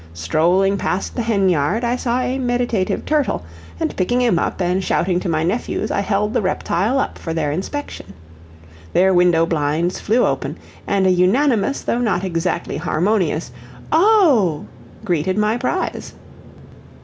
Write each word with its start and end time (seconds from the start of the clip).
Strolling 0.15 0.79
past 0.79 1.13
the 1.15 1.21
henyard 1.21 1.83
I 1.83 1.95
saw 1.95 2.21
a 2.21 2.39
meditative 2.39 3.05
turtle, 3.05 3.43
and 3.79 3.95
picking 3.95 4.19
him 4.19 4.39
up 4.39 4.59
and 4.59 4.83
shouting 4.83 5.19
to 5.19 5.29
my 5.29 5.43
nephews 5.43 5.91
I 5.91 5.99
held 6.01 6.33
the 6.33 6.41
reptile 6.41 6.97
up 6.97 7.19
for 7.19 7.35
their 7.35 7.51
inspection. 7.51 8.07
Their 8.93 9.13
window 9.13 9.45
blinds 9.45 9.99
flew 9.99 10.25
open, 10.25 10.57
and 10.87 11.05
a 11.05 11.11
unanimous 11.11 11.81
though 11.81 11.99
not 11.99 12.23
exactly 12.23 12.77
harmonious 12.77 13.51
"Oh!" 13.91 14.65
greeted 15.05 15.37
my 15.37 15.55
prize. 15.57 16.15